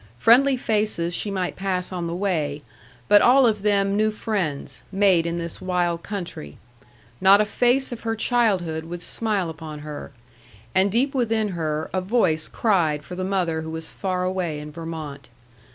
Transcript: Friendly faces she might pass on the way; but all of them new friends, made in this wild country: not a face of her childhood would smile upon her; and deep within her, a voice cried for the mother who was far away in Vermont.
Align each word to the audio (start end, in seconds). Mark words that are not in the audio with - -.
Friendly 0.17 0.57
faces 0.57 1.13
she 1.13 1.29
might 1.29 1.55
pass 1.55 1.91
on 1.91 2.07
the 2.07 2.15
way; 2.15 2.63
but 3.07 3.21
all 3.21 3.45
of 3.45 3.61
them 3.61 3.95
new 3.95 4.09
friends, 4.09 4.81
made 4.91 5.27
in 5.27 5.37
this 5.37 5.61
wild 5.61 6.01
country: 6.01 6.57
not 7.23 7.39
a 7.39 7.45
face 7.45 7.91
of 7.91 8.01
her 8.01 8.15
childhood 8.15 8.85
would 8.85 9.03
smile 9.03 9.47
upon 9.47 9.81
her; 9.81 10.11
and 10.73 10.91
deep 10.91 11.13
within 11.13 11.49
her, 11.49 11.87
a 11.93 12.01
voice 12.01 12.47
cried 12.47 13.03
for 13.05 13.13
the 13.13 13.23
mother 13.23 13.61
who 13.61 13.69
was 13.69 13.91
far 13.91 14.23
away 14.23 14.57
in 14.59 14.71
Vermont. 14.71 15.29